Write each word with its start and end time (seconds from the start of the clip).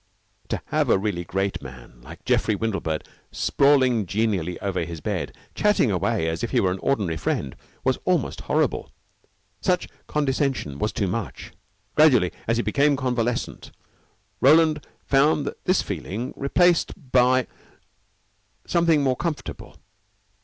To 0.47 0.59
have 0.69 0.89
a 0.89 0.97
really 0.97 1.23
great 1.23 1.61
man 1.61 2.01
like 2.01 2.25
Geoffrey 2.25 2.55
Windlebird 2.55 3.05
sprawling 3.31 4.07
genially 4.07 4.59
over 4.59 4.83
his 4.83 4.99
bed, 4.99 5.31
chatting 5.53 5.91
away 5.91 6.27
as 6.27 6.43
if 6.43 6.49
he 6.49 6.59
were 6.59 6.71
an 6.71 6.79
ordinary 6.79 7.17
friend, 7.17 7.55
was 7.83 7.99
almost 8.03 8.41
horrible. 8.41 8.91
Such 9.61 9.87
condescension 10.07 10.79
was 10.79 10.91
too 10.91 11.05
much. 11.05 11.51
Gradually, 11.93 12.31
as 12.47 12.57
he 12.57 12.63
became 12.63 12.95
convalescent, 12.95 13.69
Roland 14.39 14.87
found 15.05 15.53
this 15.65 15.83
feeling 15.83 16.33
replaced 16.35 16.93
by 17.11 17.45
something 18.65 19.03
more 19.03 19.15
comfortable. 19.15 19.77